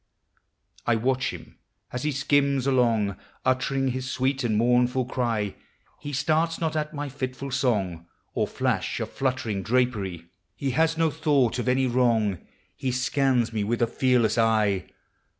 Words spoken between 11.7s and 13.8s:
wrong, He scans me with